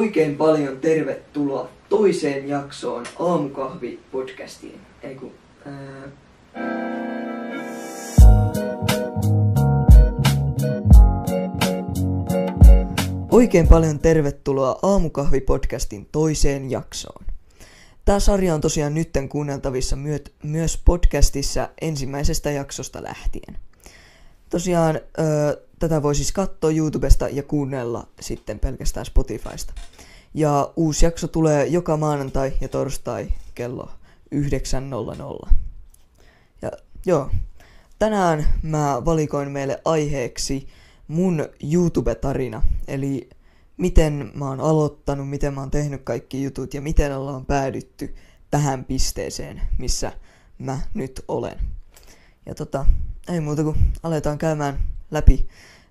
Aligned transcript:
Oikein 0.00 0.36
paljon 0.36 0.78
tervetuloa 0.78 1.68
toiseen 1.88 2.48
jaksoon 2.48 3.04
Aamukahvi-podcastiin. 3.18 4.78
Ei 5.02 5.14
kun, 5.14 5.32
ää... 5.66 6.08
Oikein 13.30 13.68
paljon 13.68 13.98
tervetuloa 13.98 14.72
Aamukahvi-podcastin 14.82 16.06
toiseen 16.12 16.70
jaksoon. 16.70 17.24
Tämä 18.04 18.20
sarja 18.20 18.54
on 18.54 18.60
tosiaan 18.60 18.94
nytten 18.94 19.28
kuunneltavissa 19.28 19.96
myöt, 19.96 20.32
myös 20.42 20.82
podcastissa 20.84 21.68
ensimmäisestä 21.80 22.50
jaksosta 22.50 23.02
lähtien. 23.02 23.58
Tosiaan 24.50 24.96
ö, 24.96 25.62
tätä 25.78 26.02
voi 26.02 26.14
siis 26.14 26.32
katsoa 26.32 26.70
YouTubesta 26.70 27.28
ja 27.28 27.42
kuunnella 27.42 28.06
sitten 28.20 28.58
pelkästään 28.58 29.06
Spotifysta. 29.06 29.72
Ja 30.34 30.72
uusi 30.76 31.04
jakso 31.04 31.28
tulee 31.28 31.66
joka 31.66 31.96
maanantai 31.96 32.52
ja 32.60 32.68
torstai 32.68 33.28
kello 33.54 33.90
9.00. 34.34 35.48
Ja 36.62 36.70
joo, 37.06 37.30
tänään 37.98 38.46
mä 38.62 39.02
valikoin 39.04 39.50
meille 39.50 39.80
aiheeksi 39.84 40.68
mun 41.08 41.48
YouTube-tarina, 41.72 42.62
eli 42.88 43.30
miten 43.76 44.30
mä 44.34 44.48
oon 44.48 44.60
aloittanut, 44.60 45.28
miten 45.30 45.54
mä 45.54 45.60
oon 45.60 45.70
tehnyt 45.70 46.02
kaikki 46.02 46.42
jutut 46.42 46.74
ja 46.74 46.80
miten 46.80 47.16
ollaan 47.16 47.46
päädytty 47.46 48.14
tähän 48.50 48.84
pisteeseen, 48.84 49.60
missä 49.78 50.12
mä 50.58 50.80
nyt 50.94 51.24
olen. 51.28 51.58
Ja 52.46 52.54
tota, 52.54 52.86
ei 53.28 53.40
muuta 53.40 53.62
kuin 53.62 53.76
aletaan 54.02 54.38
käymään 54.38 54.82
läpi 55.10 55.48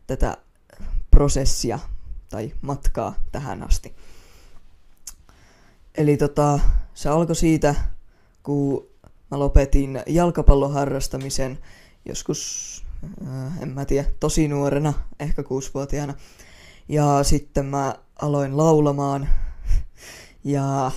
tätä 0.08 0.38
prosessia 1.12 1.80
tai 2.30 2.52
matkaa 2.62 3.16
tähän 3.31 3.64
asti. 3.64 3.95
Eli 5.99 6.17
tota, 6.17 6.59
se 6.94 7.09
alkoi 7.09 7.36
siitä, 7.36 7.75
kun 8.44 8.88
mä 9.31 9.39
lopetin 9.39 10.02
jalkapallon 10.08 10.73
harrastamisen 10.73 11.59
joskus, 12.06 12.83
äh, 13.28 13.61
en 13.61 13.69
mä 13.69 13.86
tiedä, 13.86 14.08
tosi 14.19 14.47
nuorena, 14.47 14.94
ehkä 15.19 15.44
kuusivuotiaana. 15.44 16.14
Ja 16.89 17.23
sitten 17.23 17.66
mä 17.66 17.95
aloin 18.22 18.58
laulamaan. 18.58 19.30
Ja 20.44 20.91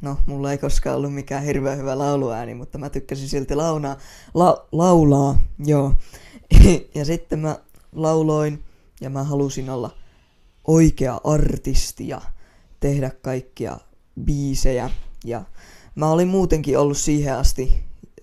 no, 0.00 0.16
mulla 0.26 0.52
ei 0.52 0.58
koskaan 0.58 0.96
ollut 0.96 1.14
mikään 1.14 1.44
hirveän 1.44 1.78
hyvä 1.78 1.98
lauluääni, 1.98 2.54
mutta 2.54 2.78
mä 2.78 2.90
tykkäsin 2.90 3.28
silti 3.28 3.54
launaa, 3.54 3.96
la, 4.34 4.66
laulaa, 4.72 5.38
joo. 5.58 5.94
ja 6.94 7.04
sitten 7.04 7.38
mä 7.38 7.58
lauloin 7.92 8.64
ja 9.00 9.10
mä 9.10 9.24
halusin 9.24 9.70
olla 9.70 9.90
oikea 10.66 11.20
artisti 11.24 12.08
ja 12.08 12.20
tehdä 12.80 13.10
kaikkia 13.22 13.78
biisejä. 14.24 14.90
Ja 15.24 15.44
mä 15.94 16.10
olin 16.10 16.28
muutenkin 16.28 16.78
ollut 16.78 16.98
siihen 16.98 17.34
asti 17.34 17.82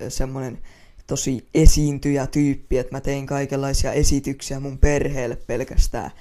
semmonen 0.09 0.61
tosi 1.07 1.47
esiintyjä 1.53 2.27
tyyppi, 2.27 2.77
että 2.77 2.95
mä 2.95 3.01
tein 3.01 3.25
kaikenlaisia 3.25 3.91
esityksiä 3.91 4.59
mun 4.59 4.77
perheelle 4.77 5.35
pelkästään. 5.35 6.11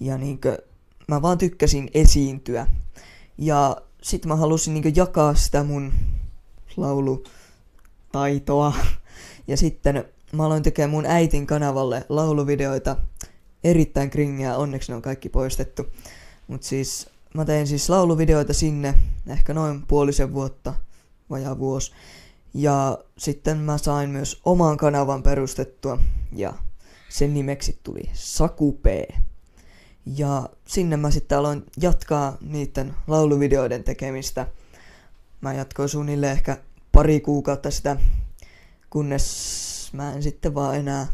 Ja 0.00 0.18
niinkö, 0.18 0.58
mä 1.08 1.22
vaan 1.22 1.38
tykkäsin 1.38 1.90
esiintyä. 1.94 2.66
Ja 3.38 3.76
sit 4.02 4.26
mä 4.26 4.36
halusin 4.36 4.74
niinkö 4.74 4.92
jakaa 4.96 5.34
sitä 5.34 5.64
mun 5.64 5.92
laulutaitoa. 6.76 8.72
Ja 9.48 9.56
sitten 9.56 10.04
mä 10.32 10.46
aloin 10.46 10.62
tekemään 10.62 10.90
mun 10.90 11.06
äitin 11.06 11.46
kanavalle 11.46 12.06
lauluvideoita. 12.08 12.96
Erittäin 13.64 14.10
kringiä, 14.10 14.56
onneksi 14.56 14.92
ne 14.92 14.96
on 14.96 15.02
kaikki 15.02 15.28
poistettu. 15.28 15.86
Mut 16.48 16.62
siis 16.62 17.10
mä 17.34 17.44
tein 17.44 17.66
siis 17.66 17.90
lauluvideoita 17.90 18.52
sinne 18.52 18.94
ehkä 19.26 19.54
noin 19.54 19.86
puolisen 19.86 20.34
vuotta, 20.34 20.74
vajaa 21.30 21.58
vuosi. 21.58 21.92
Ja 22.54 22.98
sitten 23.18 23.58
mä 23.58 23.78
sain 23.78 24.10
myös 24.10 24.40
oman 24.44 24.76
kanavan 24.76 25.22
perustettua 25.22 25.98
ja 26.32 26.52
sen 27.08 27.34
nimeksi 27.34 27.78
tuli 27.82 28.10
Saku 28.12 28.72
P. 28.72 28.86
Ja 30.06 30.48
sinne 30.66 30.96
mä 30.96 31.10
sitten 31.10 31.38
aloin 31.38 31.64
jatkaa 31.80 32.36
niiden 32.40 32.94
lauluvideoiden 33.06 33.84
tekemistä. 33.84 34.46
Mä 35.40 35.54
jatkoin 35.54 35.88
suunnilleen 35.88 36.32
ehkä 36.32 36.56
pari 36.92 37.20
kuukautta 37.20 37.70
sitä, 37.70 37.96
kunnes 38.90 39.90
mä 39.92 40.12
en 40.12 40.22
sitten 40.22 40.54
vaan 40.54 40.76
enää 40.76 41.06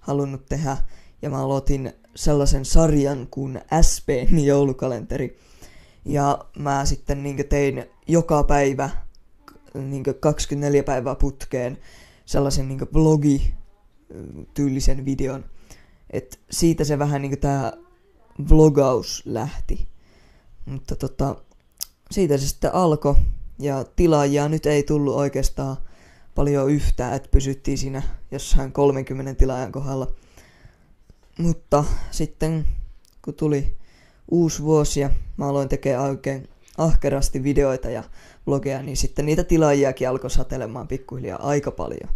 halunnut 0.00 0.46
tehdä. 0.46 0.76
Ja 1.22 1.30
mä 1.30 1.44
aloitin 1.44 1.92
sellaisen 2.14 2.64
sarjan 2.64 3.26
kuin 3.30 3.60
SPn 3.82 4.38
joulukalenteri. 4.44 5.38
Ja 6.06 6.44
mä 6.58 6.84
sitten 6.84 7.22
niin 7.22 7.48
tein 7.48 7.84
joka 8.08 8.44
päivä 8.44 8.90
niin 9.74 10.04
24 10.20 10.82
päivää 10.82 11.14
putkeen 11.14 11.78
sellaisen 12.24 12.68
niin 12.68 12.80
vlogi-tyylisen 12.80 15.04
videon. 15.04 15.44
Et 16.10 16.40
siitä 16.50 16.84
se 16.84 16.98
vähän 16.98 17.22
niin 17.22 17.38
tää 17.38 17.72
vlogaus 18.50 19.22
lähti. 19.24 19.88
Mutta 20.66 20.96
tota, 20.96 21.36
siitä 22.10 22.38
se 22.38 22.48
sitten 22.48 22.74
alkoi. 22.74 23.14
Ja 23.58 23.84
tilaajia 23.96 24.48
nyt 24.48 24.66
ei 24.66 24.82
tullut 24.82 25.14
oikeastaan 25.14 25.76
paljon 26.34 26.70
yhtään, 26.70 27.14
että 27.14 27.28
pysyttiin 27.28 27.78
siinä 27.78 28.02
jossain 28.30 28.72
30 28.72 29.34
tilaajan 29.34 29.72
kohdalla. 29.72 30.12
Mutta 31.38 31.84
sitten 32.10 32.66
kun 33.24 33.34
tuli 33.34 33.76
uusi 34.30 34.62
vuosi 34.62 35.00
ja 35.00 35.10
mä 35.36 35.48
aloin 35.48 35.68
tekemään 35.68 36.10
oikein 36.10 36.48
ahkerasti 36.78 37.42
videoita 37.42 37.90
ja 37.90 38.04
vlogeja, 38.46 38.82
niin 38.82 38.96
sitten 38.96 39.26
niitä 39.26 39.44
tilaajiakin 39.44 40.08
alkoi 40.08 40.30
satelemaan 40.30 40.88
pikkuhiljaa 40.88 41.48
aika 41.48 41.70
paljon. 41.70 42.10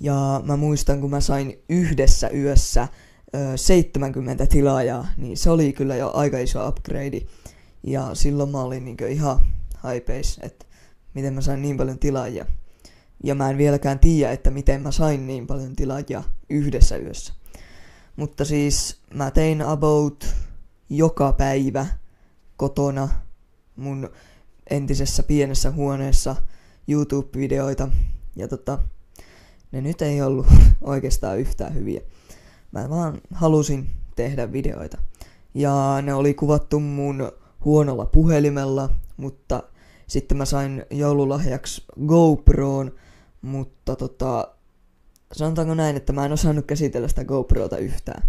Ja 0.00 0.42
mä 0.44 0.56
muistan, 0.56 1.00
kun 1.00 1.10
mä 1.10 1.20
sain 1.20 1.62
yhdessä 1.68 2.28
yössä 2.28 2.88
ö, 3.34 3.56
70 3.56 4.46
tilaajaa, 4.46 5.06
niin 5.16 5.36
se 5.36 5.50
oli 5.50 5.72
kyllä 5.72 5.96
jo 5.96 6.10
aika 6.14 6.38
iso 6.38 6.68
upgrade. 6.68 7.20
Ja 7.82 8.10
silloin 8.14 8.50
mä 8.50 8.62
olin 8.62 8.84
niin 8.84 8.96
ihan 9.08 9.40
hypeis, 9.94 10.38
että 10.42 10.66
miten 11.14 11.34
mä 11.34 11.40
sain 11.40 11.62
niin 11.62 11.76
paljon 11.76 11.98
tilaajia. 11.98 12.46
Ja 13.24 13.34
mä 13.34 13.50
en 13.50 13.58
vieläkään 13.58 13.98
tiedä, 13.98 14.32
että 14.32 14.50
miten 14.50 14.82
mä 14.82 14.90
sain 14.90 15.26
niin 15.26 15.46
paljon 15.46 15.76
tilaajia 15.76 16.22
yhdessä 16.50 16.96
yössä. 16.96 17.32
Mutta 18.16 18.44
siis 18.44 19.00
mä 19.14 19.30
tein 19.30 19.62
about 19.62 20.26
joka 20.96 21.32
päivä 21.32 21.86
kotona 22.56 23.08
mun 23.76 24.10
entisessä 24.70 25.22
pienessä 25.22 25.70
huoneessa 25.70 26.36
YouTube-videoita. 26.88 27.88
Ja 28.36 28.48
tota, 28.48 28.78
ne 29.72 29.80
nyt 29.80 30.02
ei 30.02 30.22
ollut 30.22 30.46
oikeastaan 30.80 31.38
yhtään 31.38 31.74
hyviä. 31.74 32.00
Mä 32.72 32.90
vaan 32.90 33.20
halusin 33.34 33.90
tehdä 34.16 34.52
videoita. 34.52 34.98
Ja 35.54 35.98
ne 36.02 36.14
oli 36.14 36.34
kuvattu 36.34 36.80
mun 36.80 37.32
huonolla 37.64 38.06
puhelimella, 38.06 38.90
mutta 39.16 39.62
sitten 40.06 40.36
mä 40.36 40.44
sain 40.44 40.86
joululahjaksi 40.90 41.84
GoProon, 42.06 42.92
mutta 43.42 43.96
tota, 43.96 44.48
sanotaanko 45.32 45.74
näin, 45.74 45.96
että 45.96 46.12
mä 46.12 46.24
en 46.24 46.32
osannut 46.32 46.66
käsitellä 46.66 47.08
sitä 47.08 47.24
GoProta 47.24 47.76
yhtään. 47.76 48.22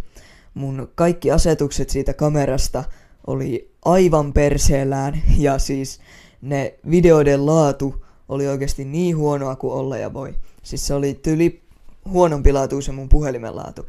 Mun 0.53 0.91
kaikki 0.95 1.31
asetukset 1.31 1.89
siitä 1.89 2.13
kamerasta 2.13 2.83
oli 3.27 3.71
aivan 3.85 4.33
perseellään 4.33 5.21
ja 5.37 5.59
siis 5.59 5.99
ne 6.41 6.79
videoiden 6.89 7.45
laatu 7.45 8.05
oli 8.29 8.47
oikeasti 8.47 8.85
niin 8.85 9.17
huonoa 9.17 9.55
kuin 9.55 9.73
olla 9.73 9.97
ja 9.97 10.13
voi. 10.13 10.35
Siis 10.63 10.87
se 10.87 10.93
oli 10.93 11.13
tyli 11.13 11.61
huonompi 12.09 12.53
laatu 12.53 12.81
se 12.81 12.91
mun 12.91 13.09
puhelimen 13.09 13.55
laatu. 13.55 13.85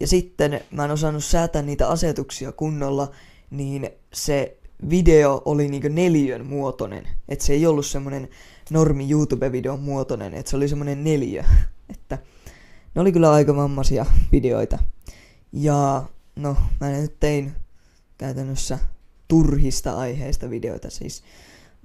Ja 0.00 0.06
sitten 0.06 0.60
mä 0.70 0.84
en 0.84 0.90
osannut 0.90 1.24
säätää 1.24 1.62
niitä 1.62 1.88
asetuksia 1.88 2.52
kunnolla, 2.52 3.10
niin 3.50 3.90
se 4.12 4.56
video 4.90 5.42
oli 5.44 5.68
niinku 5.68 5.88
neljön 5.88 6.46
muotoinen. 6.46 7.08
Että 7.28 7.44
se 7.44 7.52
ei 7.52 7.66
ollut 7.66 7.86
semmonen 7.86 8.28
normi 8.70 9.10
YouTube-videon 9.10 9.80
muotoinen, 9.80 10.34
että 10.34 10.50
se 10.50 10.56
oli 10.56 10.68
semmonen 10.68 11.04
neljö. 11.04 11.44
Että 11.90 12.18
ne 12.94 13.00
oli 13.00 13.12
kyllä 13.12 13.32
aika 13.32 13.52
mammasia 13.52 14.06
videoita. 14.32 14.78
Ja 15.52 16.04
no, 16.36 16.56
mä 16.80 16.88
nyt 16.88 17.20
tein 17.20 17.52
käytännössä 18.18 18.78
turhista 19.28 19.96
aiheista 19.96 20.50
videoita. 20.50 20.90
Siis 20.90 21.22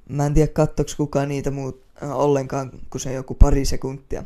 mä 0.10 0.26
en 0.26 0.34
tiedä 0.34 0.52
kattoks 0.54 0.96
kukaan 0.96 1.30
niitä 1.30 1.52
muut 1.52 1.84
äh, 2.04 2.12
ollenkaan, 2.12 2.72
kun 2.90 3.02
se 3.02 3.14
joku 3.14 3.34
pari 3.34 3.66
sekuntia. 3.66 4.24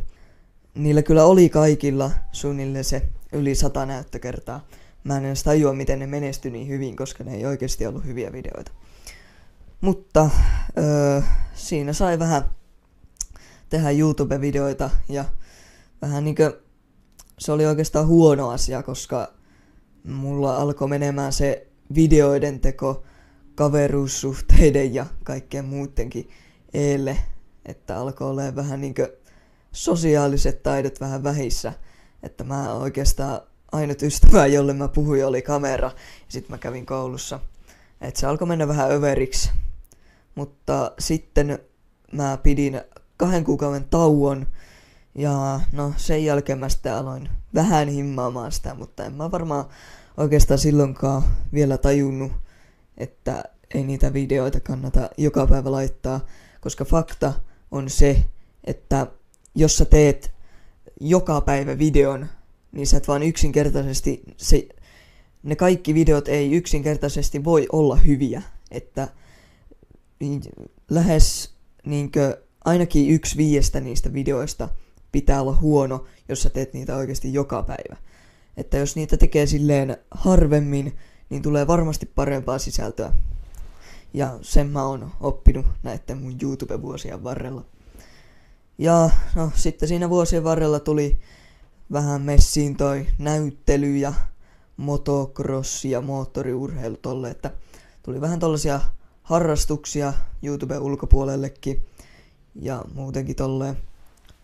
Niillä 0.75 1.01
kyllä 1.01 1.25
oli 1.25 1.49
kaikilla 1.49 2.11
suunnilleen 2.31 2.83
se 2.83 3.09
yli 3.31 3.55
sata 3.55 3.85
näyttökertaa. 3.85 4.67
Mä 5.03 5.17
en 5.17 5.25
edes 5.25 5.43
tajua, 5.43 5.73
miten 5.73 5.99
ne 5.99 6.07
menestyi 6.07 6.51
niin 6.51 6.67
hyvin, 6.67 6.95
koska 6.95 7.23
ne 7.23 7.35
ei 7.35 7.45
oikeasti 7.45 7.85
ollut 7.85 8.05
hyviä 8.05 8.31
videoita. 8.31 8.71
Mutta 9.81 10.29
öö, 10.77 11.21
siinä 11.53 11.93
sai 11.93 12.19
vähän 12.19 12.43
tehdä 13.69 13.89
YouTube-videoita 13.91 14.89
ja 15.09 15.25
vähän 16.01 16.23
niinkö 16.23 16.61
se 17.39 17.51
oli 17.51 17.65
oikeastaan 17.65 18.07
huono 18.07 18.49
asia, 18.49 18.83
koska 18.83 19.33
mulla 20.03 20.57
alkoi 20.57 20.87
menemään 20.87 21.33
se 21.33 21.67
videoiden 21.95 22.59
teko 22.59 23.03
kaveruussuhteiden 23.55 24.93
ja 24.93 25.05
kaikkien 25.23 25.65
muutenkin 25.65 26.29
eelle, 26.73 27.17
että 27.65 27.97
alkoi 27.97 28.29
olla 28.29 28.55
vähän 28.55 28.81
niinkö 28.81 29.17
sosiaaliset 29.71 30.63
taidot 30.63 30.99
vähän 30.99 31.23
vähissä, 31.23 31.73
että 32.23 32.43
mä 32.43 32.73
oikeastaan 32.73 33.41
ainut 33.71 34.01
ystävä, 34.01 34.45
jolle 34.45 34.73
mä 34.73 34.87
puhuin, 34.87 35.25
oli 35.25 35.41
kamera, 35.41 35.87
ja 35.95 36.25
sitten 36.27 36.51
mä 36.51 36.57
kävin 36.57 36.85
koulussa. 36.85 37.39
että 38.01 38.19
se 38.19 38.27
alkoi 38.27 38.47
mennä 38.47 38.67
vähän 38.67 38.91
överiksi. 38.91 39.51
Mutta 40.35 40.91
sitten 40.99 41.59
mä 42.11 42.37
pidin 42.43 42.81
kahden 43.17 43.43
kuukauden 43.43 43.85
tauon, 43.89 44.47
ja 45.15 45.59
no 45.71 45.93
sen 45.97 46.25
jälkeen 46.25 46.59
mä 46.59 46.69
sitten 46.69 46.93
aloin 46.93 47.29
vähän 47.55 47.87
himmaamaan 47.87 48.51
sitä, 48.51 48.73
mutta 48.73 49.05
en 49.05 49.13
mä 49.13 49.31
varmaan 49.31 49.65
oikeastaan 50.17 50.57
silloinkaan 50.57 51.23
vielä 51.53 51.77
tajunnut, 51.77 52.31
että 52.97 53.43
ei 53.73 53.83
niitä 53.83 54.13
videoita 54.13 54.59
kannata 54.59 55.09
joka 55.17 55.47
päivä 55.47 55.71
laittaa, 55.71 56.25
koska 56.61 56.85
fakta 56.85 57.33
on 57.71 57.89
se, 57.89 58.25
että 58.63 59.07
jos 59.55 59.77
sä 59.77 59.85
teet 59.85 60.31
joka 60.99 61.41
päivä 61.41 61.77
videon, 61.77 62.27
niin 62.71 62.87
sä 62.87 62.97
et 62.97 63.07
vaan 63.07 63.23
yksinkertaisesti, 63.23 64.23
se, 64.37 64.67
ne 65.43 65.55
kaikki 65.55 65.93
videot 65.93 66.27
ei 66.27 66.51
yksinkertaisesti 66.51 67.43
voi 67.43 67.67
olla 67.71 67.95
hyviä, 67.95 68.41
että 68.71 69.07
lähes 70.89 71.53
niinkö, 71.85 72.41
ainakin 72.65 73.09
yksi 73.09 73.37
viiestä 73.37 73.79
niistä 73.79 74.13
videoista 74.13 74.69
pitää 75.11 75.41
olla 75.41 75.57
huono, 75.61 76.05
jos 76.29 76.41
sä 76.41 76.49
teet 76.49 76.73
niitä 76.73 76.95
oikeasti 76.95 77.33
joka 77.33 77.63
päivä. 77.63 77.97
Että 78.57 78.77
jos 78.77 78.95
niitä 78.95 79.17
tekee 79.17 79.45
silleen 79.45 79.97
harvemmin, 80.11 80.97
niin 81.29 81.41
tulee 81.41 81.67
varmasti 81.67 82.05
parempaa 82.05 82.57
sisältöä. 82.57 83.13
Ja 84.13 84.39
sen 84.41 84.67
mä 84.67 84.83
oon 84.83 85.11
oppinut 85.19 85.65
näiden 85.83 86.17
mun 86.17 86.37
YouTube-vuosien 86.41 87.23
varrella. 87.23 87.65
Ja 88.77 89.09
no 89.35 89.51
sitten 89.55 89.89
siinä 89.89 90.09
vuosien 90.09 90.43
varrella 90.43 90.79
tuli 90.79 91.19
vähän 91.91 92.21
messiin 92.21 92.77
toi 92.77 93.07
näyttely 93.17 93.97
ja 93.97 94.13
motocross 94.77 95.85
ja 95.85 96.01
moottoriurheilu 96.01 96.97
tolle, 96.97 97.29
että 97.29 97.51
tuli 98.03 98.21
vähän 98.21 98.39
tollasia 98.39 98.81
harrastuksia 99.23 100.13
YouTuben 100.43 100.81
ulkopuolellekin 100.81 101.85
ja 102.55 102.85
muutenkin 102.93 103.35
tolleen. 103.35 103.77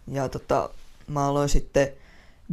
Ja 0.08 0.30
tota, 0.30 0.70
mä 1.08 1.28
aloin 1.28 1.50
sitten 1.50 1.88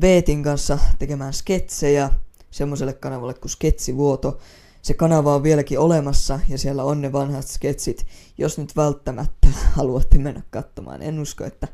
Veetin 0.00 0.42
kanssa 0.42 0.78
tekemään 0.98 1.32
sketsejä 1.32 2.10
semmoiselle 2.50 2.92
kanavalle 2.92 3.34
kuin 3.34 3.50
Sketsivuoto. 3.50 4.38
Se 4.82 4.94
kanava 4.94 5.34
on 5.34 5.42
vieläkin 5.42 5.78
olemassa 5.78 6.40
ja 6.48 6.58
siellä 6.58 6.84
on 6.84 7.00
ne 7.00 7.12
vanhat 7.12 7.46
sketsit, 7.46 8.06
jos 8.38 8.58
nyt 8.58 8.76
välttämättä 8.76 9.48
haluatte 9.76 10.18
mennä 10.18 10.42
katsomaan. 10.50 11.02
En 11.02 11.18
usko, 11.18 11.44
että 11.44 11.68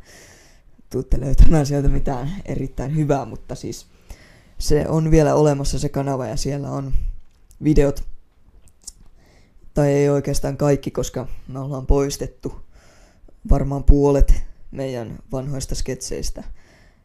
tuutte 0.91 1.21
löytämään 1.21 1.67
sieltä 1.67 1.89
mitään 1.89 2.33
erittäin 2.45 2.97
hyvää, 2.97 3.25
mutta 3.25 3.55
siis 3.55 3.87
se 4.59 4.89
on 4.89 5.11
vielä 5.11 5.35
olemassa 5.35 5.79
se 5.79 5.89
kanava 5.89 6.27
ja 6.27 6.37
siellä 6.37 6.71
on 6.71 6.93
videot, 7.65 8.05
tai 9.75 9.89
ei 9.89 10.09
oikeastaan 10.09 10.57
kaikki, 10.57 10.91
koska 10.91 11.29
me 11.49 11.59
ollaan 11.59 11.87
poistettu 11.87 12.61
varmaan 13.51 13.85
puolet 13.85 14.35
meidän 14.71 15.19
vanhoista 15.33 15.75
sketseistä. 15.75 16.45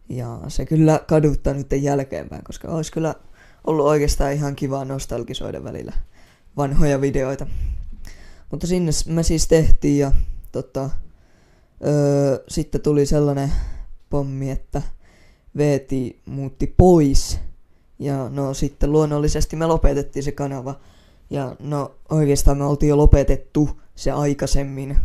Ja 0.09 0.41
se 0.47 0.65
kyllä 0.65 0.99
kaduttaa 1.07 1.53
nyt 1.53 1.67
jälkeenpäin, 1.81 2.43
koska 2.43 2.67
olisi 2.67 2.91
kyllä 2.91 3.15
ollut 3.67 3.85
oikeastaan 3.85 4.33
ihan 4.33 4.55
kiva 4.55 4.85
nostalgisoida 4.85 5.63
välillä 5.63 5.93
vanhoja 6.57 7.01
videoita. 7.01 7.47
Mutta 8.51 8.67
sinne 8.67 8.91
me 9.07 9.23
siis 9.23 9.47
tehtiin 9.47 9.99
ja 9.99 10.11
tota, 10.51 10.89
öö, 11.85 12.43
sitten 12.47 12.81
tuli 12.81 13.05
sellainen 13.05 13.51
pommi, 14.09 14.51
että 14.51 14.81
Veeti 15.57 16.21
muutti 16.25 16.73
pois. 16.77 17.39
Ja 17.99 18.29
no 18.29 18.53
sitten 18.53 18.91
luonnollisesti 18.91 19.55
me 19.55 19.65
lopetettiin 19.65 20.23
se 20.23 20.31
kanava. 20.31 20.79
Ja 21.29 21.55
no 21.59 21.91
oikeastaan 22.09 22.57
me 22.57 22.65
oltiin 22.65 22.89
jo 22.89 22.97
lopetettu 22.97 23.81
se 23.95 24.11
aikaisemmin, 24.11 24.97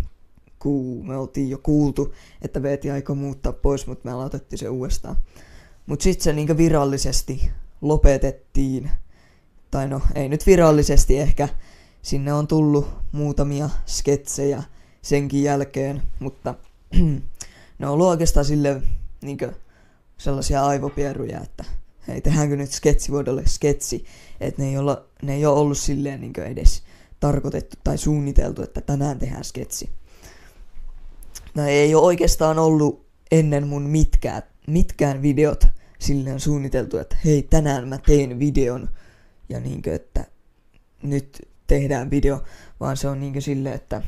kun 0.58 1.06
me 1.08 1.16
oltiin 1.16 1.50
jo 1.50 1.58
kuultu, 1.58 2.14
että 2.42 2.62
Veeti 2.62 2.90
aikoo 2.90 3.16
muuttaa 3.16 3.52
pois, 3.52 3.86
mutta 3.86 4.08
me 4.08 4.12
aloitettiin 4.12 4.58
se 4.58 4.68
uudestaan. 4.68 5.16
Mutta 5.86 6.02
sitten 6.02 6.24
se 6.24 6.32
niinku 6.32 6.56
virallisesti 6.56 7.50
lopetettiin. 7.80 8.90
Tai 9.70 9.88
no, 9.88 10.00
ei 10.14 10.28
nyt 10.28 10.46
virallisesti 10.46 11.18
ehkä. 11.18 11.48
Sinne 12.02 12.32
on 12.32 12.46
tullut 12.46 12.88
muutamia 13.12 13.70
sketsejä 13.86 14.62
senkin 15.02 15.42
jälkeen, 15.42 16.02
mutta 16.18 16.54
ne 17.78 17.86
on 17.86 17.92
ollut 17.92 18.06
oikeastaan 18.06 18.46
sille 18.46 18.82
niinkö 19.22 19.52
sellaisia 20.18 20.66
aivopieruja, 20.66 21.40
että 21.40 21.64
hei, 22.08 22.20
tehdäänkö 22.20 22.56
nyt 22.56 22.70
sketsivuodelle 22.70 23.42
sketsi, 23.46 24.04
että 24.40 24.62
ne 24.62 24.68
ei, 24.68 24.78
olla, 24.78 25.04
ne 25.22 25.34
ei 25.34 25.46
ole 25.46 25.58
ollut 25.58 25.78
silleen 25.78 26.20
niinkö 26.20 26.46
edes 26.46 26.82
tarkoitettu 27.20 27.76
tai 27.84 27.98
suunniteltu, 27.98 28.62
että 28.62 28.80
tänään 28.80 29.18
tehdään 29.18 29.44
sketsi. 29.44 29.90
No 31.54 31.66
ei 31.66 31.94
ole 31.94 32.04
oikeastaan 32.04 32.58
ollut 32.58 33.06
ennen 33.30 33.66
mun 33.66 33.82
mitkään, 33.82 34.42
mitkään 34.66 35.22
videot. 35.22 35.66
Silleen 35.98 36.40
suunniteltu, 36.40 36.98
että 36.98 37.16
hei, 37.24 37.42
tänään 37.42 37.88
mä 37.88 37.98
teen 37.98 38.38
videon. 38.38 38.88
Ja 39.48 39.60
niinkö, 39.60 39.94
että 39.94 40.24
nyt 41.02 41.48
tehdään 41.66 42.10
video, 42.10 42.42
vaan 42.80 42.96
se 42.96 43.08
on 43.08 43.20
niinkö 43.20 43.40
silleen, 43.40 43.74
että 43.74 44.02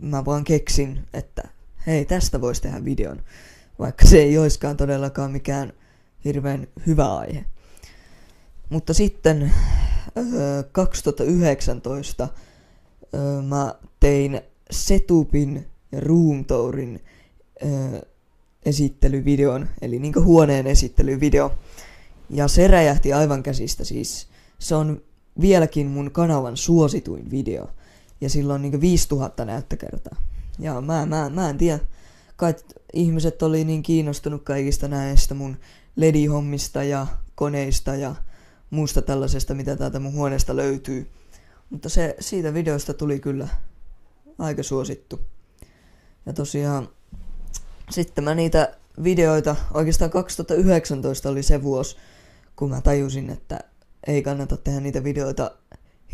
mä 0.00 0.24
vaan 0.24 0.44
keksin, 0.44 1.06
että 1.14 1.42
hei, 1.86 2.04
tästä 2.04 2.40
voisi 2.40 2.62
tehdä 2.62 2.84
videon, 2.84 3.22
vaikka 3.78 4.06
se 4.06 4.18
ei 4.18 4.38
oiskaan 4.38 4.76
todellakaan 4.76 5.30
mikään 5.30 5.72
hirveän 6.24 6.66
hyvä 6.86 7.16
aihe. 7.16 7.44
Mutta 8.68 8.94
sitten 8.94 9.52
öö, 10.16 10.62
2019 10.72 12.28
öö, 13.14 13.42
mä 13.42 13.74
tein 14.00 14.40
Setupin 14.70 15.71
ja 15.92 16.00
Room 16.00 16.44
Tourin 16.44 17.00
öö, 17.64 18.00
esittelyvideon, 18.64 19.68
eli 19.80 19.98
niin 19.98 20.14
huoneen 20.24 20.66
esittelyvideo. 20.66 21.52
Ja 22.30 22.48
se 22.48 22.68
räjähti 22.68 23.12
aivan 23.12 23.42
käsistä 23.42 23.84
siis. 23.84 24.28
Se 24.58 24.74
on 24.74 25.02
vieläkin 25.40 25.86
mun 25.86 26.10
kanavan 26.10 26.56
suosituin 26.56 27.30
video. 27.30 27.70
Ja 28.20 28.30
sillä 28.30 28.54
on 28.54 28.62
niin 28.62 28.80
5000 28.80 29.44
näyttökertaa. 29.44 30.16
Ja 30.58 30.80
mä, 30.80 31.06
mä, 31.06 31.30
mä 31.30 31.50
en 31.50 31.58
tiedä, 31.58 31.78
kai 32.36 32.54
ihmiset 32.92 33.42
oli 33.42 33.64
niin 33.64 33.82
kiinnostunut 33.82 34.42
kaikista 34.42 34.88
näistä 34.88 35.34
mun 35.34 35.56
ledihommista 35.96 36.82
ja 36.82 37.06
koneista 37.34 37.94
ja 37.94 38.14
muusta 38.70 39.02
tällaisesta, 39.02 39.54
mitä 39.54 39.76
täältä 39.76 39.98
mun 39.98 40.12
huoneesta 40.12 40.56
löytyy. 40.56 41.10
Mutta 41.70 41.88
se 41.88 42.16
siitä 42.20 42.54
videosta 42.54 42.94
tuli 42.94 43.20
kyllä 43.20 43.48
aika 44.38 44.62
suosittu. 44.62 45.20
Ja 46.26 46.32
tosiaan 46.32 46.88
sitten 47.90 48.24
mä 48.24 48.34
niitä 48.34 48.76
videoita, 49.02 49.56
oikeastaan 49.74 50.10
2019 50.10 51.28
oli 51.28 51.42
se 51.42 51.62
vuosi, 51.62 51.96
kun 52.56 52.70
mä 52.70 52.80
tajusin, 52.80 53.30
että 53.30 53.60
ei 54.06 54.22
kannata 54.22 54.56
tehdä 54.56 54.80
niitä 54.80 55.04
videoita 55.04 55.50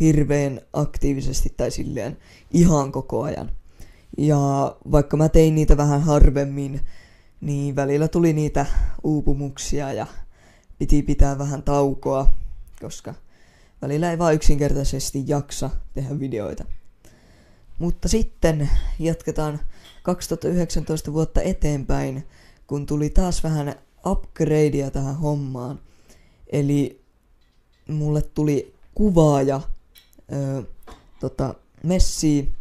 hirveän 0.00 0.60
aktiivisesti 0.72 1.54
tai 1.56 1.70
silleen 1.70 2.18
ihan 2.52 2.92
koko 2.92 3.22
ajan. 3.22 3.50
Ja 4.18 4.76
vaikka 4.90 5.16
mä 5.16 5.28
tein 5.28 5.54
niitä 5.54 5.76
vähän 5.76 6.02
harvemmin, 6.02 6.80
niin 7.40 7.76
välillä 7.76 8.08
tuli 8.08 8.32
niitä 8.32 8.66
uupumuksia 9.02 9.92
ja 9.92 10.06
piti 10.78 11.02
pitää 11.02 11.38
vähän 11.38 11.62
taukoa, 11.62 12.32
koska 12.80 13.14
välillä 13.82 14.10
ei 14.10 14.18
vaan 14.18 14.34
yksinkertaisesti 14.34 15.24
jaksa 15.26 15.70
tehdä 15.94 16.20
videoita. 16.20 16.64
Mutta 17.78 18.08
sitten 18.08 18.70
jatketaan 18.98 19.60
2019 20.02 21.12
vuotta 21.12 21.42
eteenpäin, 21.42 22.26
kun 22.66 22.86
tuli 22.86 23.10
taas 23.10 23.44
vähän 23.44 23.74
upgradea 24.06 24.90
tähän 24.90 25.16
hommaan. 25.16 25.80
Eli 26.52 27.04
mulle 27.88 28.22
tuli 28.22 28.74
kuvaaja, 28.94 29.60
öö, 30.32 30.62
tota, 31.20 31.54
Messi 31.82 32.52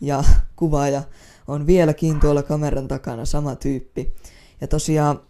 ja 0.00 0.24
kuvaaja 0.56 1.02
on 1.48 1.66
vieläkin 1.66 2.20
tuolla 2.20 2.42
kameran 2.42 2.88
takana 2.88 3.24
sama 3.24 3.56
tyyppi. 3.56 4.14
Ja 4.60 4.68
tosiaan 4.68 5.20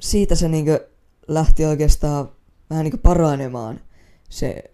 siitä 0.00 0.34
se 0.34 0.48
niinkö 0.48 0.88
lähti 1.28 1.64
oikeastaan 1.64 2.28
vähän 2.70 2.84
niinkö 2.84 2.98
paranemaan 2.98 3.80
se 4.28 4.64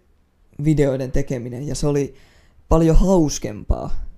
videoiden 0.63 1.11
tekeminen 1.11 1.67
ja 1.67 1.75
se 1.75 1.87
oli 1.87 2.15
paljon 2.69 2.95
hauskempaa 2.95 4.10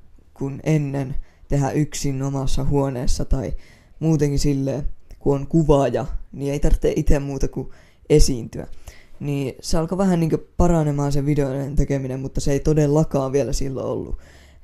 kuin 0.43 0.59
ennen 0.63 1.15
tehdä 1.47 1.71
yksin 1.71 2.23
omassa 2.23 2.63
huoneessa 2.63 3.25
tai 3.25 3.53
muutenkin 3.99 4.39
silleen, 4.39 4.89
kun 5.19 5.35
on 5.35 5.47
kuvaaja, 5.47 6.05
niin 6.31 6.53
ei 6.53 6.59
tarvitse 6.59 6.93
itse 6.95 7.19
muuta 7.19 7.47
kuin 7.47 7.69
esiintyä. 8.09 8.67
niin 9.19 9.55
se 9.61 9.77
alkoi 9.77 9.97
vähän 9.97 10.19
niin 10.19 10.47
paranemaan 10.57 11.11
se 11.11 11.25
videoiden 11.25 11.75
tekeminen, 11.75 12.19
mutta 12.19 12.41
se 12.41 12.51
ei 12.51 12.59
todellakaan 12.59 13.31
vielä 13.31 13.53
silloin 13.53 13.87
ollut 13.87 14.17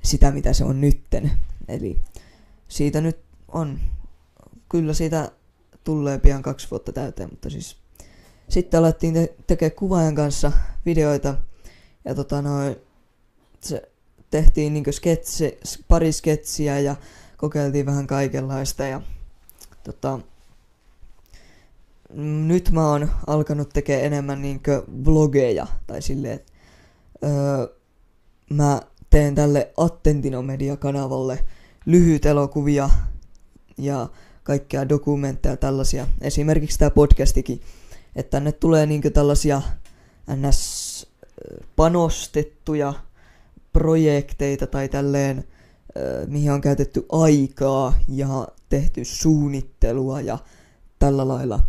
sitä, 0.03 0.31
mitä 0.31 0.53
se 0.53 0.63
on 0.63 0.81
nytten. 0.81 1.31
Eli 1.67 1.99
siitä 2.67 3.01
nyt 3.01 3.19
on, 3.47 3.79
kyllä 4.69 4.93
siitä 4.93 5.31
tulee 5.83 6.19
pian 6.19 6.41
kaksi 6.41 6.67
vuotta 6.71 6.91
täyteen, 6.91 7.29
mutta 7.29 7.49
siis 7.49 7.77
sitten 8.49 8.79
alettiin 8.79 9.13
te- 9.13 9.35
tekemään 9.47 9.75
kuvaajan 9.75 10.15
kanssa 10.15 10.51
videoita 10.85 11.35
ja 12.05 12.15
tota 12.15 12.41
noin, 12.41 12.75
se 13.61 13.88
tehtiin 14.31 14.73
niinku 14.73 14.91
sketsi, 14.91 15.57
pari 15.87 16.11
sketsiä 16.11 16.79
ja 16.79 16.95
kokeiltiin 17.37 17.85
vähän 17.85 18.07
kaikenlaista 18.07 18.83
ja 18.83 19.01
tota, 19.83 20.19
nyt 22.47 22.71
mä 22.71 22.89
oon 22.89 23.11
alkanut 23.27 23.69
tekemään 23.69 24.05
enemmän 24.05 24.41
niinkö 24.41 24.83
vlogeja 25.05 25.67
tai 25.87 26.01
silleen, 26.01 26.39
öö, 27.23 27.67
mä 28.49 28.81
teen 29.09 29.35
tälle 29.35 29.73
Attentino 29.77 30.41
Media-kanavalle 30.41 31.45
lyhyt 31.85 32.25
elokuvia 32.25 32.89
ja 33.77 34.09
kaikkea 34.43 34.89
dokumentteja 34.89 35.57
tällaisia. 35.57 36.07
Esimerkiksi 36.21 36.79
tämä 36.79 36.89
podcastikin, 36.89 37.61
että 38.15 38.29
tänne 38.31 38.51
tulee 38.51 38.85
niinkö 38.85 39.09
tällaisia 39.09 39.61
ns. 40.35 41.07
panostettuja 41.75 42.93
projekteita 43.73 44.67
tai 44.67 44.89
tälleen, 44.89 45.43
mihin 46.27 46.51
on 46.51 46.61
käytetty 46.61 47.05
aikaa 47.11 47.93
ja 48.07 48.47
tehty 48.69 49.05
suunnittelua 49.05 50.21
ja 50.21 50.37
tällä 50.99 51.27
lailla. 51.27 51.59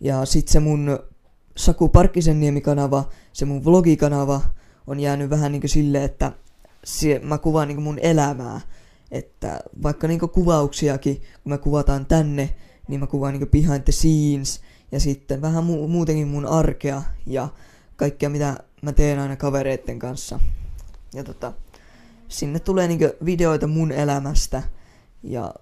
Ja 0.00 0.24
sit 0.24 0.48
se 0.48 0.60
mun 0.60 0.98
Saku 1.56 1.88
Parkkisen 1.88 2.40
niemikanava, 2.40 3.08
se 3.32 3.44
mun 3.44 3.64
vlogikanava 3.64 4.40
on 4.86 5.00
jäänyt 5.00 5.30
vähän 5.30 5.52
niinku 5.52 5.68
silleen, 5.68 6.04
että 6.04 6.32
se, 6.84 7.20
mä 7.24 7.38
kuvaan 7.38 7.68
niinku 7.68 7.82
mun 7.82 7.98
elämää. 7.98 8.60
Että 9.10 9.60
vaikka 9.82 10.08
niinku 10.08 10.28
kuvauksiakin, 10.28 11.22
kun 11.42 11.52
me 11.52 11.58
kuvataan 11.58 12.06
tänne, 12.06 12.54
niin 12.88 13.00
mä 13.00 13.06
kuvaan 13.06 13.32
niinku 13.32 13.50
behind 13.50 13.80
the 13.80 13.92
scenes 13.92 14.60
ja 14.92 15.00
sitten 15.00 15.42
vähän 15.42 15.64
mu- 15.64 15.88
muutenkin 15.88 16.28
mun 16.28 16.46
arkea 16.46 17.02
ja 17.26 17.48
kaikkea 17.96 18.28
mitä 18.28 18.56
mä 18.82 18.92
teen 18.92 19.18
aina 19.18 19.36
kavereitten 19.36 19.98
kanssa. 19.98 20.40
Ja 21.14 21.24
tota, 21.24 21.52
sinne 22.28 22.58
tulee 22.58 22.88
niinku 22.88 23.04
videoita 23.24 23.66
mun 23.66 23.92
elämästä 23.92 24.62
ja 25.22 25.54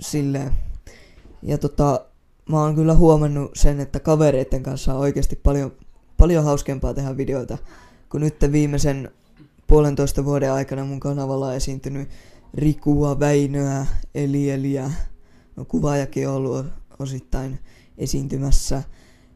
silleen. 0.00 0.52
Ja 1.42 1.58
tota, 1.58 2.04
mä 2.48 2.60
oon 2.60 2.74
kyllä 2.74 2.94
huomannut 2.94 3.50
sen, 3.54 3.80
että 3.80 4.00
kavereitten 4.00 4.62
kanssa 4.62 4.94
on 4.94 5.00
oikeasti 5.00 5.36
paljon, 5.36 5.72
paljon 6.16 6.44
hauskempaa 6.44 6.94
tehdä 6.94 7.16
videoita, 7.16 7.58
kun 8.08 8.20
nyt 8.20 8.36
viimeisen 8.52 9.10
puolentoista 9.66 10.24
vuoden 10.24 10.52
aikana 10.52 10.84
mun 10.84 11.00
kanavalla 11.00 11.46
on 11.46 11.54
esiintynyt 11.54 12.08
Rikua, 12.54 13.20
Väinöä, 13.20 13.86
Elieliä, 14.14 14.90
no 15.56 15.64
kuvaajakin 15.64 16.28
on 16.28 16.34
ollut 16.34 16.66
osittain 16.98 17.58
esiintymässä. 17.98 18.82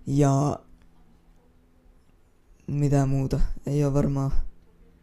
Ja 0.06 0.58
mitä 2.66 3.06
muuta, 3.06 3.40
ei 3.66 3.84
ole 3.84 3.94
varmaan 3.94 4.32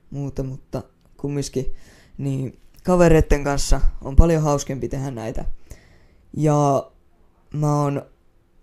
muuta, 0.09 0.43
mutta 0.43 0.83
kumminkin, 1.17 1.73
niin 2.17 2.59
kavereiden 2.83 3.43
kanssa 3.43 3.81
on 4.01 4.15
paljon 4.15 4.43
hauskempi 4.43 4.89
tehdä 4.89 5.11
näitä. 5.11 5.45
Ja 6.37 6.91
mä 7.53 7.81
oon 7.81 8.01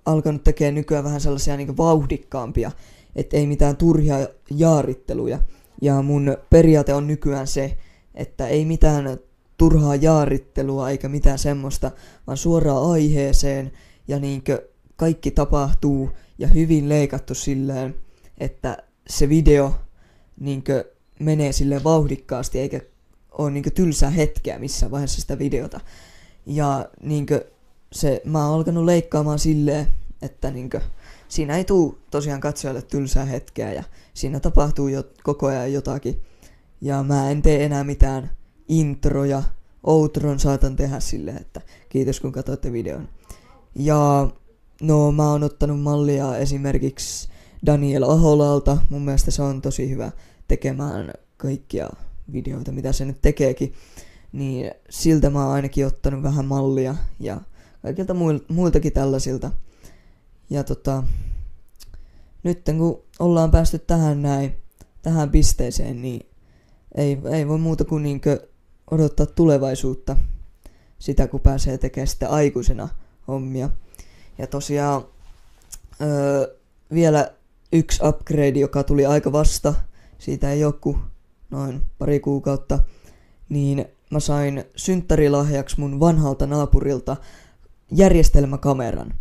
alkanut 0.06 0.44
tekemään 0.44 0.74
nykyään 0.74 1.04
vähän 1.04 1.20
sellaisia 1.20 1.56
niin 1.56 1.76
vauhdikkaampia, 1.76 2.70
että 3.16 3.36
ei 3.36 3.46
mitään 3.46 3.76
turhia 3.76 4.28
jaaritteluja. 4.50 5.38
Ja 5.82 6.02
mun 6.02 6.36
periaate 6.50 6.94
on 6.94 7.06
nykyään 7.06 7.46
se, 7.46 7.78
että 8.14 8.46
ei 8.46 8.64
mitään 8.64 9.18
turhaa 9.56 9.94
jaarittelua 9.94 10.90
eikä 10.90 11.08
mitään 11.08 11.38
semmoista, 11.38 11.90
vaan 12.26 12.36
suoraan 12.36 12.90
aiheeseen 12.90 13.72
ja 14.08 14.18
niinkö 14.18 14.68
kaikki 14.96 15.30
tapahtuu 15.30 16.10
ja 16.38 16.48
hyvin 16.48 16.88
leikattu 16.88 17.34
silleen, 17.34 17.94
että 18.38 18.76
se 19.08 19.28
video 19.28 19.74
niinkö 20.40 20.95
menee 21.20 21.52
sille 21.52 21.84
vauhdikkaasti 21.84 22.58
eikä 22.58 22.80
ole 23.38 23.50
niinkö 23.50 23.70
tylsää 23.70 24.10
hetkeä 24.10 24.58
missään 24.58 24.92
vaiheessa 24.92 25.20
sitä 25.20 25.38
videota. 25.38 25.80
Ja 26.46 26.88
niinkö 27.02 27.44
se, 27.92 28.22
mä 28.24 28.46
oon 28.46 28.54
alkanut 28.54 28.84
leikkaamaan 28.84 29.38
silleen, 29.38 29.86
että 30.22 30.50
niinkö, 30.50 30.80
siinä 31.28 31.56
ei 31.56 31.64
tuu 31.64 31.98
tosiaan 32.10 32.40
katsojalle 32.40 32.82
tylsää 32.82 33.24
hetkeä 33.24 33.72
ja 33.72 33.84
siinä 34.14 34.40
tapahtuu 34.40 34.88
jo 34.88 35.04
koko 35.22 35.46
ajan 35.46 35.72
jotakin. 35.72 36.22
Ja 36.80 37.02
mä 37.02 37.30
en 37.30 37.42
tee 37.42 37.64
enää 37.64 37.84
mitään 37.84 38.30
introja, 38.68 39.42
outron 39.84 40.40
saatan 40.40 40.76
tehdä 40.76 41.00
silleen, 41.00 41.36
että 41.36 41.60
kiitos 41.88 42.20
kun 42.20 42.32
katsoitte 42.32 42.72
videon. 42.72 43.08
Ja 43.74 44.28
no 44.82 45.12
mä 45.12 45.30
oon 45.30 45.42
ottanut 45.42 45.80
mallia 45.80 46.36
esimerkiksi 46.36 47.28
Daniel 47.66 48.02
Aholalta, 48.02 48.78
mun 48.90 49.04
mielestä 49.04 49.30
se 49.30 49.42
on 49.42 49.62
tosi 49.62 49.90
hyvä 49.90 50.12
tekemään 50.48 51.12
kaikkia 51.36 51.90
videoita, 52.32 52.72
mitä 52.72 52.92
se 52.92 53.04
nyt 53.04 53.22
tekeekin. 53.22 53.74
Niin 54.32 54.70
siltä 54.90 55.30
mä 55.30 55.44
oon 55.44 55.54
ainakin 55.54 55.86
ottanut 55.86 56.22
vähän 56.22 56.44
mallia 56.44 56.94
ja 57.20 57.40
kaikilta 57.82 58.14
muiltakin 58.48 58.92
tällaisilta. 58.92 59.50
Ja 60.50 60.64
tota, 60.64 61.02
nyt 62.42 62.62
kun 62.78 63.02
ollaan 63.18 63.50
päästy 63.50 63.78
tähän 63.78 64.22
näin, 64.22 64.56
tähän 65.02 65.30
pisteeseen, 65.30 66.02
niin 66.02 66.26
ei, 66.94 67.18
ei 67.30 67.48
voi 67.48 67.58
muuta 67.58 67.84
kuin 67.84 68.02
niinkö 68.02 68.48
odottaa 68.90 69.26
tulevaisuutta 69.26 70.16
sitä, 70.98 71.26
kun 71.26 71.40
pääsee 71.40 71.78
tekemään 71.78 72.08
sitten 72.08 72.30
aikuisena 72.30 72.88
hommia. 73.28 73.70
Ja 74.38 74.46
tosiaan 74.46 75.04
öö, 76.00 76.56
vielä 76.92 77.32
yksi 77.72 78.02
upgrade, 78.06 78.58
joka 78.58 78.84
tuli 78.84 79.06
aika 79.06 79.32
vasta, 79.32 79.74
siitä 80.18 80.54
joku 80.54 80.98
noin 81.50 81.82
pari 81.98 82.20
kuukautta, 82.20 82.78
niin 83.48 83.84
mä 84.10 84.20
sain 84.20 84.64
synttärilahjaksi 84.76 85.80
mun 85.80 86.00
vanhalta 86.00 86.46
naapurilta 86.46 87.16
järjestelmäkameran. 87.90 89.14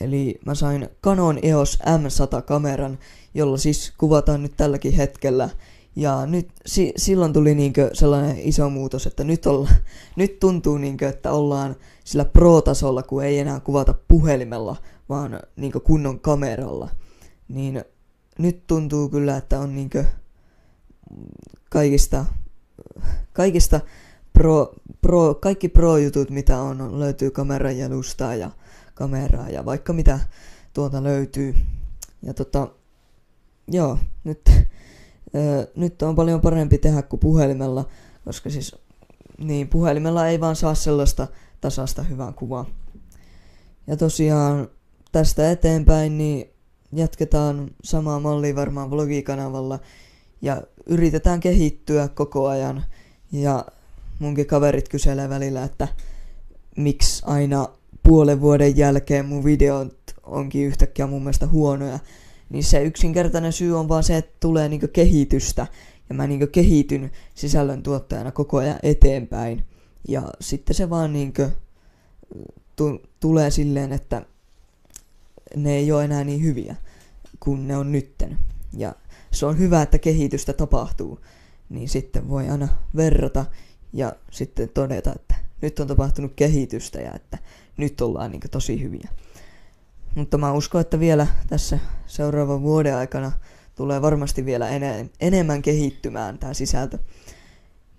Eli 0.00 0.38
mä 0.46 0.54
sain 0.54 0.88
Canon 1.02 1.38
EOS 1.42 1.78
M100-kameran, 1.82 2.98
jolla 3.34 3.56
siis 3.56 3.92
kuvataan 3.98 4.42
nyt 4.42 4.56
tälläkin 4.56 4.92
hetkellä. 4.92 5.50
Ja 5.96 6.26
nyt 6.26 6.48
si- 6.66 6.92
silloin 6.96 7.32
tuli 7.32 7.54
niinkö 7.54 7.90
sellainen 7.92 8.38
iso 8.38 8.70
muutos, 8.70 9.06
että 9.06 9.24
nyt, 9.24 9.46
olla, 9.46 9.70
nyt 10.16 10.38
tuntuu 10.38 10.78
niinkö, 10.78 11.08
että 11.08 11.32
ollaan 11.32 11.76
sillä 12.04 12.24
pro-tasolla, 12.24 13.02
kun 13.02 13.24
ei 13.24 13.38
enää 13.38 13.60
kuvata 13.60 13.94
puhelimella, 14.08 14.76
vaan 15.08 15.40
niinkö 15.56 15.80
kunnon 15.80 16.20
kameralla. 16.20 16.88
Niin 17.48 17.84
nyt 18.38 18.66
tuntuu 18.66 19.08
kyllä, 19.08 19.36
että 19.36 19.60
on 19.60 19.74
niinkö 19.74 20.04
kaikista, 21.70 22.24
kaikista 23.32 23.80
pro, 24.32 24.74
pro, 25.00 25.34
kaikki 25.34 25.68
pro-jutut, 25.68 26.30
mitä 26.30 26.58
on, 26.58 27.00
löytyy 27.00 27.30
kameran 27.30 27.78
jalustaa 27.78 28.34
ja 28.34 28.50
kameraa 28.94 29.48
ja 29.48 29.64
vaikka 29.64 29.92
mitä 29.92 30.20
tuota 30.74 31.02
löytyy. 31.02 31.54
Ja 32.22 32.34
tota, 32.34 32.68
joo, 33.68 33.98
nyt, 34.24 34.40
ö, 35.34 35.70
nyt 35.76 36.02
on 36.02 36.16
paljon 36.16 36.40
parempi 36.40 36.78
tehdä 36.78 37.02
kuin 37.02 37.20
puhelimella, 37.20 37.88
koska 38.24 38.50
siis 38.50 38.76
niin, 39.38 39.68
puhelimella 39.68 40.28
ei 40.28 40.40
vaan 40.40 40.56
saa 40.56 40.74
sellaista 40.74 41.26
tasasta 41.60 42.02
hyvää 42.02 42.32
kuvaa. 42.32 42.66
Ja 43.86 43.96
tosiaan 43.96 44.68
tästä 45.12 45.50
eteenpäin 45.50 46.18
niin 46.18 46.50
jatketaan 46.92 47.70
samaa 47.84 48.20
mallia 48.20 48.54
varmaan 48.54 48.90
vlogikanavalla 48.90 49.78
ja 50.42 50.62
yritetään 50.86 51.40
kehittyä 51.40 52.08
koko 52.08 52.48
ajan. 52.48 52.84
Ja 53.32 53.64
munkin 54.18 54.46
kaverit 54.46 54.88
kyselee 54.88 55.28
välillä, 55.28 55.64
että 55.64 55.88
miksi 56.76 57.22
aina 57.26 57.68
puolen 58.02 58.40
vuoden 58.40 58.76
jälkeen 58.76 59.26
mun 59.26 59.44
videot 59.44 59.96
onkin 60.22 60.66
yhtäkkiä 60.66 61.06
mun 61.06 61.22
mielestä 61.22 61.46
huonoja. 61.46 61.98
Niin 62.50 62.64
se 62.64 62.82
yksinkertainen 62.82 63.52
syy 63.52 63.78
on 63.78 63.88
vaan 63.88 64.02
se, 64.02 64.16
että 64.16 64.36
tulee 64.40 64.68
niinku 64.68 64.88
kehitystä. 64.92 65.66
Ja 66.08 66.14
mä 66.14 66.26
niinku 66.26 66.46
kehityn 66.46 67.10
sisällön 67.34 67.82
tuottajana 67.82 68.32
koko 68.32 68.56
ajan 68.58 68.78
eteenpäin. 68.82 69.64
Ja 70.08 70.22
sitten 70.40 70.74
se 70.74 70.90
vaan 70.90 71.12
niinku 71.12 71.42
tu- 72.76 73.02
tulee 73.20 73.50
silleen, 73.50 73.92
että 73.92 74.22
ne 75.56 75.76
ei 75.76 75.92
ole 75.92 76.04
enää 76.04 76.24
niin 76.24 76.42
hyviä 76.42 76.76
kuin 77.40 77.68
ne 77.68 77.76
on 77.76 77.92
nytten. 77.92 78.38
Ja 78.76 78.94
se 79.32 79.46
on 79.46 79.58
hyvä, 79.58 79.82
että 79.82 79.98
kehitystä 79.98 80.52
tapahtuu. 80.52 81.20
Niin 81.68 81.88
sitten 81.88 82.28
voi 82.28 82.48
aina 82.48 82.68
verrata 82.96 83.46
ja 83.92 84.12
sitten 84.30 84.68
todeta, 84.68 85.12
että 85.16 85.34
nyt 85.62 85.80
on 85.80 85.86
tapahtunut 85.86 86.32
kehitystä 86.36 87.00
ja 87.00 87.12
että 87.14 87.38
nyt 87.76 88.00
ollaan 88.00 88.30
niin 88.30 88.40
tosi 88.50 88.82
hyviä. 88.82 89.08
Mutta 90.14 90.38
mä 90.38 90.52
uskon, 90.52 90.80
että 90.80 91.00
vielä 91.00 91.26
tässä 91.46 91.78
seuraavan 92.06 92.62
vuoden 92.62 92.96
aikana 92.96 93.32
tulee 93.74 94.02
varmasti 94.02 94.44
vielä 94.44 94.68
ene- 94.68 95.10
enemmän 95.20 95.62
kehittymään 95.62 96.38
tämä 96.38 96.54
sisältö. 96.54 96.98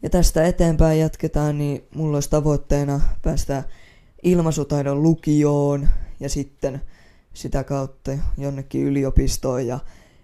Ja 0.03 0.09
tästä 0.09 0.45
eteenpäin 0.45 0.99
jatketaan, 0.99 1.57
niin 1.57 1.83
mulla 1.95 2.17
olisi 2.17 2.29
tavoitteena 2.29 3.01
päästä 3.21 3.63
ilmaisutaidon 4.23 5.03
lukioon 5.03 5.89
ja 6.19 6.29
sitten 6.29 6.81
sitä 7.33 7.63
kautta 7.63 8.11
jonnekin 8.37 8.83
yliopistoon 8.83 9.67
ja 9.67 9.79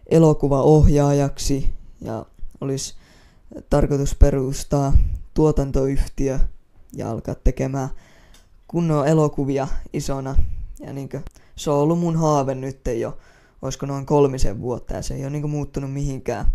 elokuvaohjaajaksi 0.09 1.69
ja 2.01 2.25
olisi 2.61 2.95
tarkoitus 3.69 4.15
perustaa 4.15 4.93
tuotantoyhtiö 5.33 6.39
ja 6.93 7.11
alkaa 7.11 7.35
tekemään 7.35 7.89
kunnon 8.67 9.07
elokuvia 9.07 9.67
isona. 9.93 10.35
Ja 10.79 10.93
niinkö, 10.93 11.21
se 11.55 11.71
on 11.71 11.77
ollut 11.77 11.99
mun 11.99 12.15
haave 12.15 12.55
nyt 12.55 12.81
jo, 12.99 13.17
olisiko 13.61 13.85
noin 13.85 14.05
kolmisen 14.05 14.61
vuotta 14.61 14.93
ja 14.93 15.01
se 15.01 15.13
ei 15.13 15.21
ole 15.21 15.29
niinkö 15.29 15.47
muuttunut 15.47 15.93
mihinkään. 15.93 16.45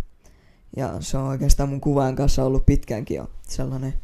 Ja 0.76 0.96
se 1.00 1.18
on 1.18 1.24
oikeastaan 1.24 1.68
mun 1.68 1.80
kuvan 1.80 2.16
kanssa 2.16 2.44
ollut 2.44 2.66
pitkäänkin 2.66 3.16
jo 3.16 3.30
sellainen 3.48 3.94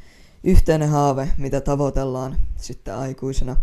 yhteinen 0.44 0.88
haave, 0.88 1.28
mitä 1.36 1.60
tavoitellaan 1.60 2.36
sitten 2.56 2.94
aikuisena. 2.94 3.56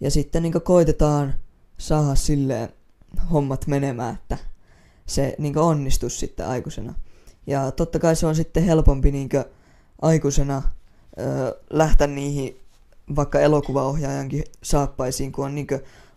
Ja 0.00 0.10
sitten 0.10 0.42
niin 0.42 0.62
koitetaan 0.64 1.34
saada 1.78 2.14
silleen 2.14 2.68
hommat 3.32 3.66
menemään, 3.66 4.14
että 4.14 4.38
se 5.06 5.34
niin 5.38 5.58
onnistus 5.58 6.20
sitten 6.20 6.46
aikuisena. 6.46 6.94
Ja 7.46 7.70
totta 7.70 7.98
kai 7.98 8.16
se 8.16 8.26
on 8.26 8.34
sitten 8.34 8.64
helpompi 8.64 9.12
niin 9.12 9.28
aikuisena 10.02 10.62
ö, 11.18 11.60
lähteä 11.70 12.06
niihin 12.06 12.60
vaikka 13.16 13.40
elokuvaohjaajankin 13.40 14.44
saappaisiin, 14.62 15.32
kun 15.32 15.44
on 15.44 15.54
niin 15.54 15.66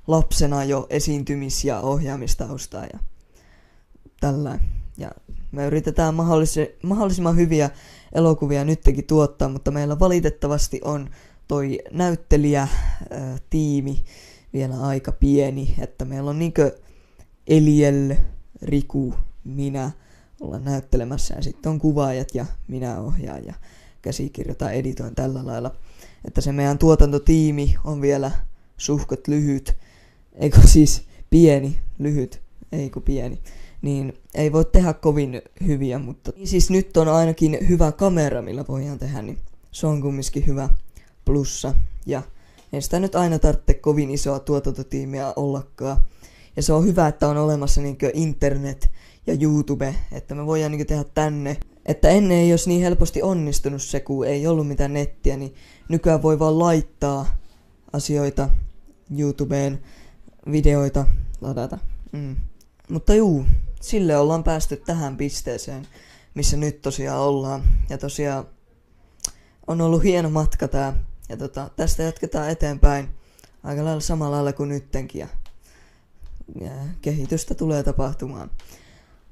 lapsena 0.08 0.63
jo 0.63 0.88
esiintymis- 0.89 1.65
ja 1.65 1.79
ohjaamistaustaa 1.79 2.84
ja 2.94 3.00
tällä. 4.20 4.60
Ja 4.98 5.12
me 5.51 5.65
yritetään 5.65 6.13
mahdollis- 6.13 6.77
mahdollisimman 6.84 7.36
hyviä 7.36 7.70
elokuvia 8.13 8.63
nytkin 8.63 9.08
tuottaa, 9.08 9.50
mutta 9.50 9.72
meillä 9.72 10.00
valitettavasti 10.00 10.82
on 10.84 11.10
toi 11.48 11.79
näyttelijä 11.91 12.67
tiimi 13.50 14.03
vielä 14.53 14.82
aika 14.82 15.12
pieni, 15.12 15.75
että 15.79 16.06
meillä 16.06 16.29
on 16.29 16.39
niinkö 16.39 16.77
Eliel, 17.48 18.15
Riku, 18.61 19.13
minä 19.43 19.91
olla 20.41 20.59
näyttelemässä 20.59 21.35
ja 21.35 21.41
sitten 21.41 21.69
on 21.69 21.79
kuvaajat 21.79 22.35
ja 22.35 22.45
minä 22.67 22.99
ohjaan 22.99 23.45
ja 23.45 23.53
käsikirjoitan, 24.01 24.73
editoin 24.73 25.15
tällä 25.15 25.45
lailla. 25.45 25.75
Että 26.25 26.41
se 26.41 26.51
meidän 26.51 26.77
tuotantotiimi 26.77 27.75
on 27.83 28.01
vielä 28.01 28.31
suhkot 28.77 29.27
lyhyt, 29.27 29.75
eikö 30.35 30.67
siis 30.67 31.03
pieni, 31.29 31.79
lyhyt, 31.99 32.41
ei 32.71 32.89
kun 32.89 33.03
pieni 33.03 33.39
niin 33.81 34.13
ei 34.35 34.51
voi 34.51 34.65
tehdä 34.65 34.93
kovin 34.93 35.41
hyviä, 35.67 35.99
mutta 35.99 36.31
siis 36.43 36.69
nyt 36.69 36.97
on 36.97 37.07
ainakin 37.07 37.57
hyvä 37.69 37.91
kamera, 37.91 38.41
millä 38.41 38.65
voidaan 38.67 38.99
tehdä, 38.99 39.21
niin 39.21 39.37
se 39.71 39.87
on 39.87 40.01
kumminkin 40.01 40.47
hyvä 40.47 40.69
plussa. 41.25 41.73
Ja 42.05 42.21
ei 42.73 42.81
sitä 42.81 42.99
nyt 42.99 43.15
aina 43.15 43.39
tarvitse 43.39 43.73
kovin 43.73 44.11
isoa 44.11 44.39
tuotantotiimiä 44.39 45.33
ollakaan. 45.35 45.97
Ja 46.57 46.63
se 46.63 46.73
on 46.73 46.85
hyvä, 46.85 47.07
että 47.07 47.27
on 47.27 47.37
olemassa 47.37 47.81
niin 47.81 47.97
internet 48.13 48.91
ja 49.27 49.37
YouTube, 49.41 49.95
että 50.11 50.35
me 50.35 50.45
voidaan 50.45 50.71
niin 50.71 50.87
tehdä 50.87 51.03
tänne. 51.03 51.57
Että 51.85 52.09
ennen 52.09 52.37
ei 52.37 52.53
olisi 52.53 52.69
niin 52.69 52.81
helposti 52.81 53.21
onnistunut 53.21 53.81
se, 53.81 53.99
kun 53.99 54.27
ei 54.27 54.47
ollut 54.47 54.67
mitään 54.67 54.93
nettiä, 54.93 55.37
niin 55.37 55.55
nykyään 55.89 56.21
voi 56.21 56.39
vaan 56.39 56.59
laittaa 56.59 57.37
asioita 57.93 58.49
YouTubeen, 59.17 59.83
videoita 60.51 61.05
ladata. 61.41 61.77
Mm. 62.11 62.35
Mutta 62.89 63.15
juu, 63.15 63.45
sille 63.81 64.17
ollaan 64.17 64.43
päästy 64.43 64.77
tähän 64.77 65.17
pisteeseen, 65.17 65.87
missä 66.33 66.57
nyt 66.57 66.81
tosiaan 66.81 67.19
ollaan. 67.19 67.63
Ja 67.89 67.97
tosiaan 67.97 68.45
on 69.67 69.81
ollut 69.81 70.03
hieno 70.03 70.29
matka 70.29 70.67
tää. 70.67 71.03
Ja 71.29 71.37
tota, 71.37 71.69
tästä 71.75 72.03
jatketaan 72.03 72.50
eteenpäin 72.50 73.09
aika 73.63 73.85
lailla 73.85 74.01
samalla 74.01 74.35
lailla 74.35 74.53
kuin 74.53 74.70
nyttenkin. 74.70 75.27
Kehitystä 77.01 77.55
tulee 77.55 77.83
tapahtumaan. 77.83 78.51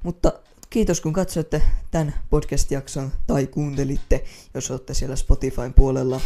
Mutta 0.02 0.32
kiitos 0.70 1.00
kun 1.00 1.12
katsoitte 1.12 1.62
tämän 1.90 2.14
podcast-jakson 2.30 3.12
tai 3.26 3.46
kuuntelitte, 3.46 4.24
jos 4.54 4.70
olette 4.70 4.94
siellä 4.94 5.16
Spotifyn 5.16 5.74
puolella. 5.74 6.20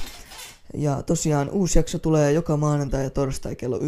Ja 0.74 1.02
tosiaan 1.02 1.50
uusi 1.50 1.78
jakso 1.78 1.98
tulee 1.98 2.32
joka 2.32 2.56
maanantai 2.56 3.04
ja 3.04 3.10
torstai 3.10 3.56
kello 3.56 3.78
9.00 3.78 3.84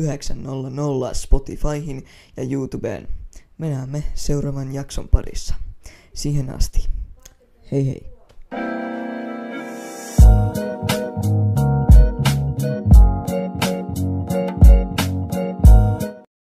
Spotifyhin 1.13 2.05
ja 2.37 2.43
YouTubeen. 2.51 3.09
Me 3.59 3.71
näemme 3.71 4.05
seuraavan 4.15 4.75
jakson 4.75 5.09
parissa. 5.09 5.55
Siihen 6.15 6.51
asti. 6.51 6.89
Hei 7.73 7.87
hei. 7.87 8.13